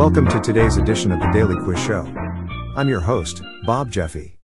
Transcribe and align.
Welcome 0.00 0.28
to 0.28 0.40
today's 0.40 0.78
edition 0.78 1.12
of 1.12 1.20
the 1.20 1.30
Daily 1.30 1.56
Quiz 1.62 1.78
Show. 1.78 2.06
I'm 2.74 2.88
your 2.88 3.00
host, 3.00 3.42
Bob 3.66 3.90
Jeffy. 3.90 4.38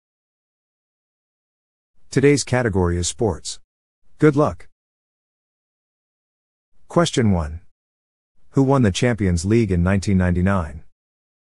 Today's 2.09 2.43
category 2.43 2.97
is 2.97 3.07
sports. 3.07 3.59
Good 4.17 4.35
luck. 4.35 4.67
Question 6.87 7.31
1. 7.31 7.61
Who 8.53 8.63
won 8.63 8.81
the 8.81 8.91
Champions 8.91 9.45
League 9.45 9.69
in 9.71 9.83
1999? 9.83 10.85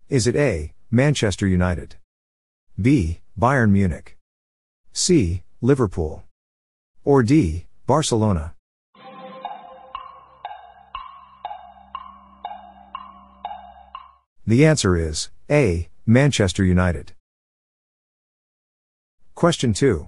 Is 0.09 0.27
it 0.27 0.35
A. 0.35 0.75
Manchester 0.91 1.47
United? 1.47 1.95
B. 2.79 3.21
Bayern 3.35 3.71
Munich? 3.71 4.15
C. 4.93 5.41
Liverpool? 5.59 6.23
Or 7.03 7.23
D. 7.23 7.65
Barcelona? 7.87 8.53
The 14.49 14.65
answer 14.65 14.95
is 14.95 15.29
A. 15.51 15.89
Manchester 16.05 16.63
United. 16.63 17.11
Question 19.35 19.73
2. 19.73 20.07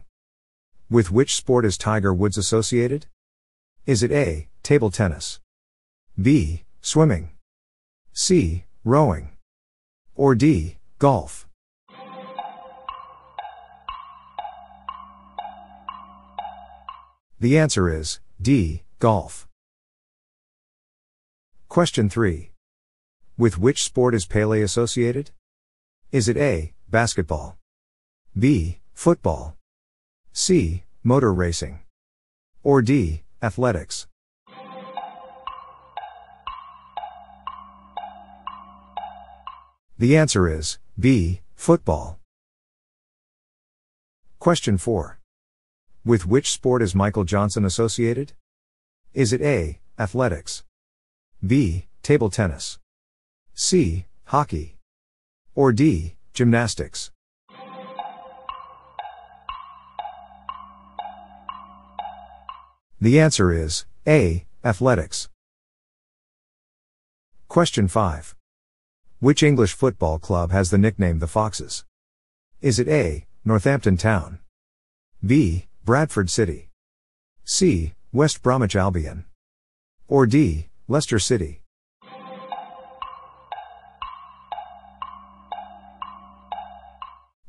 With 0.89 1.11
which 1.11 1.35
sport 1.35 1.65
is 1.65 1.77
Tiger 1.77 2.13
Woods 2.13 2.37
associated? 2.37 3.07
Is 3.85 4.01
it 4.01 4.13
A. 4.13 4.47
Table 4.63 4.91
tennis? 4.91 5.41
B. 6.17 6.63
Swimming? 6.79 7.31
C. 8.13 8.63
Rowing? 8.85 9.31
Or 10.15 10.35
D. 10.35 10.77
Golf? 10.99 11.45
The 17.41 17.57
answer 17.57 17.89
is 17.89 18.21
D. 18.41 18.83
Golf. 18.99 19.49
Question 21.67 22.09
3. 22.09 22.51
With 23.39 23.57
which 23.57 23.85
sport 23.85 24.13
is 24.15 24.25
Pele 24.25 24.61
associated? 24.61 25.31
Is 26.11 26.27
it 26.27 26.35
A. 26.35 26.73
Basketball? 26.89 27.57
B. 28.37 28.79
Football? 28.93 29.55
C. 30.33 30.83
Motor 31.05 31.31
racing? 31.33 31.79
Or 32.63 32.81
D. 32.81 33.23
Athletics? 33.41 34.07
The 39.97 40.17
answer 40.17 40.49
is 40.49 40.77
B. 40.99 41.39
Football. 41.55 42.19
Question 44.39 44.77
4. 44.77 45.17
With 46.03 46.25
which 46.25 46.51
sport 46.51 46.81
is 46.81 46.93
Michael 46.93 47.23
Johnson 47.23 47.63
associated? 47.63 48.33
Is 49.13 49.31
it 49.31 49.41
A. 49.41 49.79
Athletics? 49.97 50.65
B. 51.41 51.87
Table 52.03 52.29
tennis? 52.29 52.79
C. 53.61 54.05
Hockey? 54.27 54.77
Or 55.53 55.73
D. 55.73 56.15
Gymnastics? 56.33 57.11
The 63.01 63.19
answer 63.19 63.51
is 63.51 63.85
A. 64.07 64.45
Athletics. 64.63 65.27
Question 67.49 67.89
5. 67.89 68.33
Which 69.19 69.43
English 69.43 69.73
football 69.73 70.19
club 70.19 70.51
has 70.51 70.69
the 70.69 70.77
nickname 70.77 71.19
the 71.19 71.27
Foxes? 71.27 71.83
Is 72.61 72.79
it 72.79 72.87
A. 72.87 73.27
Northampton 73.43 73.97
Town? 73.97 74.39
B. 75.21 75.67
Bradford 75.83 76.29
City? 76.29 76.69
C. 77.43 77.93
West 78.13 78.41
Bromwich 78.41 78.77
Albion? 78.77 79.25
Or 80.07 80.25
D. 80.25 80.69
Leicester 80.87 81.19
City? 81.19 81.59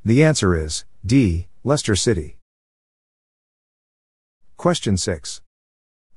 The 0.03 0.25
answer 0.25 0.57
is 0.57 0.87
D. 1.05 1.49
Leicester 1.63 1.95
City. 1.95 2.39
Question 4.57 4.97
6. 4.97 5.43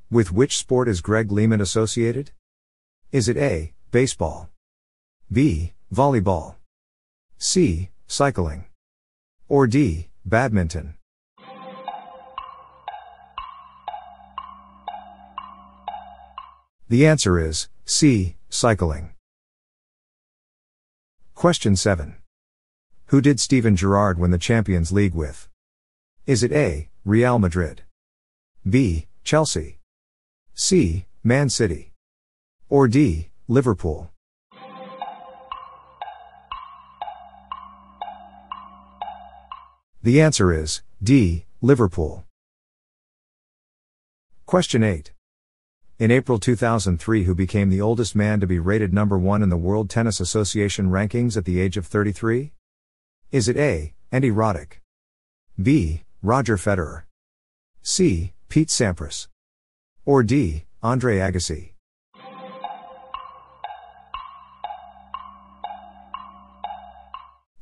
With 0.10 0.32
which 0.32 0.58
sport 0.58 0.88
is 0.88 1.02
Greg 1.02 1.28
LeMond 1.28 1.60
associated? 1.60 2.32
Is 3.12 3.28
it 3.28 3.36
A. 3.36 3.74
Baseball? 3.92 4.50
B. 5.30 5.74
Volleyball? 5.94 6.56
C. 7.38 7.90
Cycling? 8.08 8.68
Or 9.50 9.68
D. 9.68 10.08
Badminton? 10.24 10.94
The 16.88 17.06
answer 17.06 17.38
is 17.38 17.68
C. 17.84 18.38
Cycling. 18.50 19.14
Question 21.36 21.76
7. 21.76 22.16
Who 23.14 23.22
did 23.22 23.40
Steven 23.40 23.76
Gerrard 23.76 24.18
win 24.18 24.32
the 24.32 24.40
Champions 24.40 24.92
League 24.92 25.14
with? 25.14 25.48
Is 26.26 26.42
it 26.42 26.52
A. 26.52 26.90
Real 27.06 27.38
Madrid? 27.38 27.84
B. 28.68 29.06
Chelsea? 29.24 29.78
C. 30.56 31.06
Man 31.24 31.48
City? 31.50 31.94
Or 32.70 32.88
D. 32.88 33.30
Liverpool? 33.48 34.10
The 40.02 40.20
answer 40.20 40.52
is 40.52 40.82
D. 41.04 41.46
Liverpool. 41.62 42.24
Question 44.48 44.82
8. 44.82 45.12
In 46.00 46.10
April 46.10 46.40
2003, 46.40 47.26
who 47.26 47.36
became 47.36 47.70
the 47.70 47.80
oldest 47.80 48.16
man 48.16 48.40
to 48.40 48.48
be 48.48 48.58
rated 48.58 48.92
number 48.92 49.20
one 49.20 49.44
in 49.44 49.50
the 49.50 49.56
World 49.56 49.88
Tennis 49.88 50.20
Association 50.20 50.90
rankings 50.90 51.38
at 51.38 51.46
the 51.46 51.60
age 51.62 51.78
of 51.78 51.86
33? 51.86 52.54
Is 53.34 53.50
it 53.50 53.58
A. 53.58 53.96
Andy 54.12 54.30
Roddick? 54.30 54.74
B. 55.60 56.04
Roger 56.22 56.56
Federer? 56.56 57.06
C. 57.82 58.32
Pete 58.48 58.68
Sampras? 58.68 59.28
Or 60.06 60.22
D. 60.22 60.66
Andre 60.84 61.18
Agassi? 61.18 61.72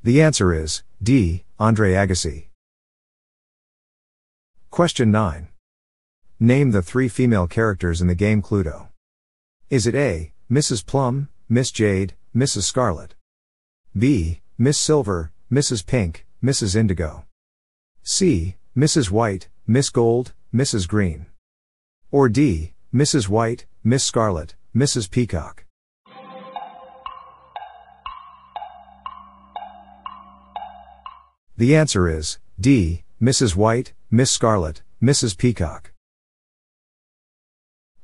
The 0.03 0.21
answer 0.21 0.53
is 0.53 0.83
D. 1.01 1.45
Andre 1.57 1.93
Agassi. 1.93 2.47
Question 4.71 5.09
9. 5.09 5.47
Name 6.38 6.71
the 6.71 6.81
three 6.81 7.07
female 7.07 7.47
characters 7.47 8.01
in 8.01 8.07
the 8.07 8.15
game 8.15 8.41
Cluedo. 8.41 8.89
Is 9.69 9.88
it 9.88 9.95
A. 9.95 10.33
Mrs. 10.51 10.85
Plum, 10.85 11.29
Miss 11.47 11.71
Jade, 11.71 12.15
Mrs. 12.35 12.63
Scarlet? 12.63 13.15
B. 13.97 14.41
Miss 14.57 14.77
Silver, 14.77 15.31
Mrs. 15.51 15.85
Pink, 15.85 16.25
Mrs. 16.41 16.78
Indigo? 16.78 17.25
C. 18.03 18.56
Mrs. 18.75 19.12
White, 19.12 19.50
Miss 19.67 19.89
Gold, 19.89 20.31
Mrs. 20.53 20.88
Green? 20.88 21.25
Or 22.09 22.29
D. 22.29 22.72
Mrs. 22.94 23.28
White, 23.28 23.66
Miss 23.84 24.01
Scarlet, 24.01 24.56
Mrs. 24.73 25.12
Peacock? 25.12 25.65
The 31.57 31.75
answer 31.75 32.07
is 32.07 32.39
D. 32.57 33.03
Mrs. 33.21 33.53
White, 33.53 33.92
Miss 34.09 34.31
Scarlet, 34.31 34.83
Mrs. 35.03 35.38
Peacock. 35.38 35.92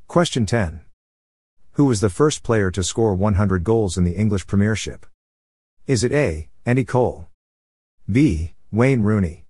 Question 0.10 0.46
10. 0.46 0.82
Who 1.74 1.86
was 1.86 2.02
the 2.02 2.10
first 2.10 2.44
player 2.44 2.72
to 2.72 2.84
score 2.84 3.16
100 3.16 3.64
goals 3.64 3.98
in 3.98 4.04
the 4.04 4.18
English 4.18 4.48
Premiership? 4.48 5.06
Is 5.86 6.04
it 6.04 6.12
A. 6.12 6.50
Andy 6.66 6.84
Cole? 6.84 7.30
B. 8.10 8.54
Wayne 8.72 9.04
Rooney? 9.04 9.44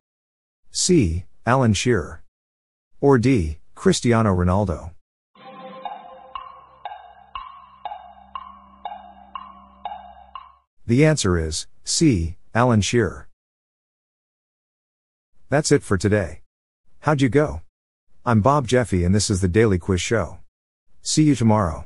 C. 0.71 1.25
Alan 1.45 1.73
Shearer? 1.73 2.23
Or 2.99 3.19
D. 3.19 3.59
Cristiano 3.75 4.35
Ronaldo? 4.35 4.95
The 10.87 11.05
answer 11.05 11.37
is 11.37 11.67
C. 11.83 12.37
Alan 12.55 12.81
Shearer. 12.81 13.27
That's 15.49 15.71
it 15.71 15.83
for 15.83 15.99
today. 15.99 16.41
How'd 17.01 17.21
you 17.21 17.29
go? 17.29 17.61
I'm 18.25 18.41
Bob 18.41 18.67
Jeffy 18.67 19.03
and 19.03 19.13
this 19.13 19.29
is 19.29 19.41
the 19.41 19.47
Daily 19.47 19.77
Quiz 19.77 20.01
Show. 20.01 20.39
See 21.03 21.23
you 21.23 21.35
tomorrow. 21.35 21.85